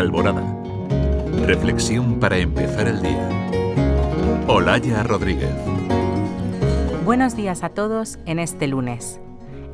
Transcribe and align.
Alborada. 0.00 0.42
Reflexión 1.44 2.18
para 2.20 2.38
empezar 2.38 2.88
el 2.88 3.02
día. 3.02 3.28
Olaya 4.48 5.02
Rodríguez. 5.02 5.54
Buenos 7.04 7.36
días 7.36 7.62
a 7.62 7.68
todos 7.68 8.18
en 8.24 8.38
este 8.38 8.66
lunes. 8.66 9.20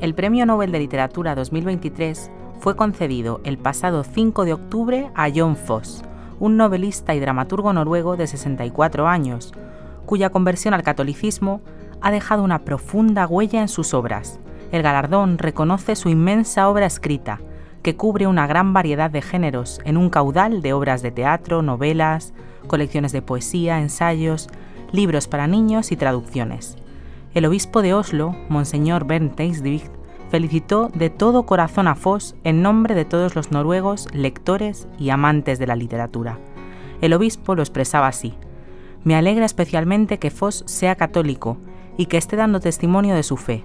El 0.01 0.13
Premio 0.15 0.45
Nobel 0.45 0.73
de 0.73 0.79
Literatura 0.79 1.33
2023 1.33 2.29
fue 2.59 2.75
concedido 2.75 3.39
el 3.45 3.57
pasado 3.57 4.03
5 4.03 4.43
de 4.43 4.51
octubre 4.51 5.09
a 5.15 5.29
John 5.33 5.55
Foss, 5.55 6.03
un 6.41 6.57
novelista 6.57 7.15
y 7.15 7.21
dramaturgo 7.21 7.71
noruego 7.71 8.17
de 8.17 8.27
64 8.27 9.07
años, 9.07 9.53
cuya 10.05 10.29
conversión 10.29 10.73
al 10.73 10.83
catolicismo 10.83 11.61
ha 12.01 12.11
dejado 12.11 12.43
una 12.43 12.65
profunda 12.65 13.27
huella 13.27 13.61
en 13.61 13.69
sus 13.69 13.93
obras. 13.93 14.41
El 14.73 14.83
galardón 14.83 15.37
reconoce 15.37 15.95
su 15.95 16.09
inmensa 16.09 16.67
obra 16.67 16.85
escrita, 16.85 17.39
que 17.87 17.95
cubre 17.95 18.27
una 18.27 18.47
gran 18.47 18.73
variedad 18.73 19.09
de 19.09 19.21
géneros 19.21 19.79
en 19.85 19.95
un 19.95 20.09
caudal 20.09 20.61
de 20.61 20.73
obras 20.73 21.01
de 21.01 21.09
teatro, 21.09 21.61
novelas, 21.61 22.33
colecciones 22.67 23.13
de 23.13 23.21
poesía, 23.21 23.79
ensayos, 23.79 24.49
libros 24.91 25.29
para 25.29 25.47
niños 25.47 25.93
y 25.93 25.95
traducciones. 25.95 26.75
El 27.33 27.45
obispo 27.45 27.81
de 27.81 27.93
Oslo, 27.93 28.35
Monseñor 28.49 29.07
Bernd 29.07 29.35
Teisvig, 29.35 29.89
felicitó 30.29 30.89
de 30.93 31.09
todo 31.09 31.45
corazón 31.45 31.87
a 31.87 31.95
Foss 31.95 32.35
en 32.43 32.61
nombre 32.61 32.93
de 32.93 33.05
todos 33.05 33.37
los 33.37 33.53
noruegos, 33.53 34.13
lectores 34.13 34.89
y 34.99 35.09
amantes 35.09 35.57
de 35.57 35.67
la 35.67 35.77
literatura. 35.77 36.39
El 36.99 37.13
obispo 37.13 37.55
lo 37.55 37.61
expresaba 37.61 38.07
así: 38.07 38.33
Me 39.05 39.15
alegra 39.15 39.45
especialmente 39.45 40.19
que 40.19 40.29
Foss 40.29 40.65
sea 40.67 40.95
católico 40.95 41.55
y 41.95 42.07
que 42.07 42.17
esté 42.17 42.35
dando 42.35 42.59
testimonio 42.59 43.15
de 43.15 43.23
su 43.23 43.37
fe 43.37 43.63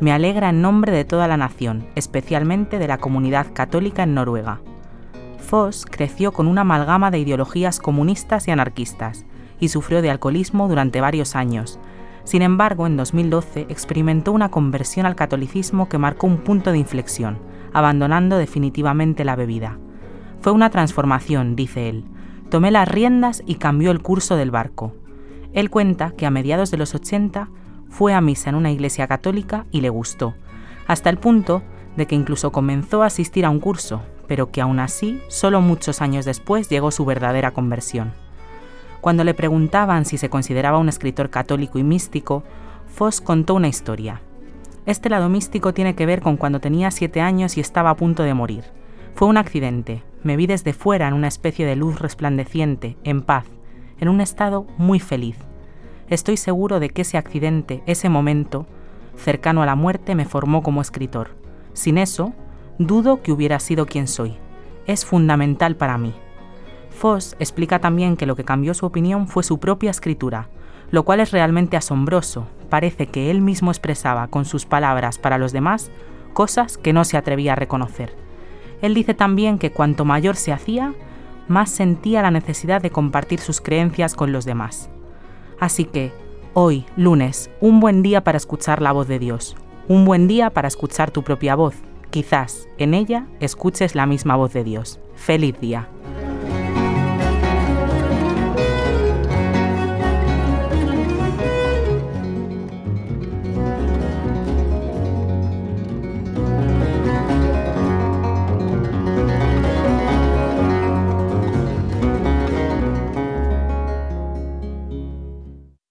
me 0.00 0.12
alegra 0.12 0.50
en 0.50 0.60
nombre 0.60 0.92
de 0.92 1.04
toda 1.04 1.28
la 1.28 1.36
nación, 1.36 1.86
especialmente 1.94 2.78
de 2.78 2.88
la 2.88 2.98
comunidad 2.98 3.46
católica 3.52 4.02
en 4.02 4.14
Noruega. 4.14 4.60
Foss 5.38 5.86
creció 5.88 6.32
con 6.32 6.46
una 6.46 6.62
amalgama 6.62 7.10
de 7.10 7.18
ideologías 7.18 7.78
comunistas 7.78 8.48
y 8.48 8.50
anarquistas, 8.50 9.24
y 9.60 9.68
sufrió 9.68 10.02
de 10.02 10.10
alcoholismo 10.10 10.68
durante 10.68 11.00
varios 11.00 11.36
años. 11.36 11.78
Sin 12.24 12.42
embargo, 12.42 12.86
en 12.86 12.96
2012 12.96 13.66
experimentó 13.68 14.32
una 14.32 14.50
conversión 14.50 15.06
al 15.06 15.14
catolicismo 15.14 15.88
que 15.88 15.98
marcó 15.98 16.26
un 16.26 16.38
punto 16.38 16.72
de 16.72 16.78
inflexión, 16.78 17.38
abandonando 17.72 18.38
definitivamente 18.38 19.24
la 19.24 19.36
bebida. 19.36 19.78
Fue 20.40 20.52
una 20.52 20.70
transformación, 20.70 21.56
dice 21.56 21.88
él. 21.88 22.04
Tomé 22.50 22.70
las 22.70 22.88
riendas 22.88 23.42
y 23.46 23.56
cambió 23.56 23.90
el 23.90 24.02
curso 24.02 24.36
del 24.36 24.50
barco. 24.50 24.94
Él 25.52 25.70
cuenta 25.70 26.10
que 26.10 26.26
a 26.26 26.30
mediados 26.30 26.70
de 26.70 26.78
los 26.78 26.94
80 26.94 27.48
fue 27.94 28.12
a 28.12 28.20
misa 28.20 28.50
en 28.50 28.56
una 28.56 28.72
iglesia 28.72 29.06
católica 29.06 29.66
y 29.70 29.80
le 29.80 29.88
gustó, 29.88 30.34
hasta 30.88 31.10
el 31.10 31.16
punto 31.16 31.62
de 31.96 32.06
que 32.06 32.16
incluso 32.16 32.50
comenzó 32.50 33.04
a 33.04 33.06
asistir 33.06 33.44
a 33.44 33.50
un 33.50 33.60
curso, 33.60 34.02
pero 34.26 34.50
que 34.50 34.60
aún 34.60 34.80
así, 34.80 35.22
solo 35.28 35.60
muchos 35.60 36.02
años 36.02 36.24
después 36.24 36.68
llegó 36.68 36.90
su 36.90 37.04
verdadera 37.04 37.52
conversión. 37.52 38.12
Cuando 39.00 39.22
le 39.22 39.32
preguntaban 39.32 40.06
si 40.06 40.18
se 40.18 40.28
consideraba 40.28 40.78
un 40.78 40.88
escritor 40.88 41.30
católico 41.30 41.78
y 41.78 41.84
místico, 41.84 42.42
Foss 42.88 43.20
contó 43.20 43.54
una 43.54 43.68
historia. 43.68 44.20
Este 44.86 45.08
lado 45.08 45.28
místico 45.28 45.72
tiene 45.72 45.94
que 45.94 46.04
ver 46.04 46.20
con 46.20 46.36
cuando 46.36 46.58
tenía 46.58 46.90
siete 46.90 47.20
años 47.20 47.56
y 47.56 47.60
estaba 47.60 47.90
a 47.90 47.96
punto 47.96 48.24
de 48.24 48.34
morir. 48.34 48.64
Fue 49.14 49.28
un 49.28 49.36
accidente. 49.36 50.02
Me 50.24 50.36
vi 50.36 50.48
desde 50.48 50.72
fuera 50.72 51.06
en 51.06 51.14
una 51.14 51.28
especie 51.28 51.64
de 51.64 51.76
luz 51.76 52.00
resplandeciente, 52.00 52.96
en 53.04 53.22
paz, 53.22 53.44
en 54.00 54.08
un 54.08 54.20
estado 54.20 54.66
muy 54.78 54.98
feliz 54.98 55.36
estoy 56.08 56.36
seguro 56.36 56.80
de 56.80 56.90
que 56.90 57.02
ese 57.02 57.18
accidente, 57.18 57.82
ese 57.86 58.08
momento, 58.08 58.66
cercano 59.16 59.62
a 59.62 59.66
la 59.66 59.74
muerte, 59.74 60.14
me 60.14 60.24
formó 60.24 60.62
como 60.62 60.80
escritor. 60.80 61.30
Sin 61.72 61.98
eso, 61.98 62.32
dudo 62.78 63.22
que 63.22 63.32
hubiera 63.32 63.58
sido 63.60 63.86
quien 63.86 64.08
soy. 64.08 64.36
Es 64.86 65.04
fundamental 65.04 65.76
para 65.76 65.98
mí. 65.98 66.14
Foss 66.90 67.36
explica 67.38 67.80
también 67.80 68.16
que 68.16 68.26
lo 68.26 68.36
que 68.36 68.44
cambió 68.44 68.74
su 68.74 68.86
opinión 68.86 69.26
fue 69.26 69.42
su 69.42 69.58
propia 69.58 69.90
escritura, 69.90 70.48
lo 70.90 71.04
cual 71.04 71.20
es 71.20 71.32
realmente 71.32 71.76
asombroso. 71.76 72.46
Parece 72.70 73.06
que 73.06 73.30
él 73.30 73.40
mismo 73.40 73.70
expresaba 73.70 74.28
con 74.28 74.44
sus 74.44 74.66
palabras 74.66 75.18
para 75.18 75.38
los 75.38 75.52
demás 75.52 75.90
cosas 76.32 76.76
que 76.76 76.92
no 76.92 77.04
se 77.04 77.16
atrevía 77.16 77.52
a 77.52 77.56
reconocer. 77.56 78.14
Él 78.82 78.92
dice 78.92 79.14
también 79.14 79.58
que 79.58 79.70
cuanto 79.70 80.04
mayor 80.04 80.36
se 80.36 80.52
hacía, 80.52 80.92
más 81.48 81.70
sentía 81.70 82.22
la 82.22 82.30
necesidad 82.30 82.82
de 82.82 82.90
compartir 82.90 83.40
sus 83.40 83.60
creencias 83.60 84.14
con 84.14 84.32
los 84.32 84.44
demás. 84.44 84.90
Así 85.64 85.86
que, 85.86 86.12
hoy, 86.52 86.84
lunes, 86.94 87.50
un 87.62 87.80
buen 87.80 88.02
día 88.02 88.22
para 88.22 88.36
escuchar 88.36 88.82
la 88.82 88.92
voz 88.92 89.08
de 89.08 89.18
Dios, 89.18 89.56
un 89.88 90.04
buen 90.04 90.28
día 90.28 90.50
para 90.50 90.68
escuchar 90.68 91.10
tu 91.10 91.22
propia 91.22 91.54
voz. 91.54 91.74
Quizás 92.10 92.68
en 92.76 92.92
ella 92.92 93.28
escuches 93.40 93.94
la 93.94 94.04
misma 94.04 94.36
voz 94.36 94.52
de 94.52 94.62
Dios. 94.62 95.00
Feliz 95.14 95.58
día. 95.58 95.88